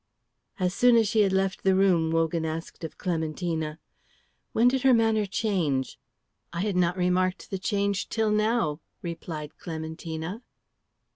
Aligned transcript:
As 0.59 0.73
soon 0.73 0.95
as 0.95 1.07
she 1.07 1.19
had 1.21 1.31
left 1.31 1.61
the 1.61 1.75
room 1.75 2.09
Wogan 2.09 2.43
asked 2.43 2.83
of 2.83 2.97
Clementina, 2.97 3.77
"When 4.51 4.67
did 4.67 4.81
her 4.81 4.95
manner 4.95 5.27
change?" 5.27 5.99
"I 6.51 6.61
had 6.61 6.75
not 6.75 6.97
remarked 6.97 7.51
the 7.51 7.59
change 7.59 8.09
till 8.09 8.31
now," 8.31 8.81
replied 9.03 9.59
Clementina. 9.59 10.41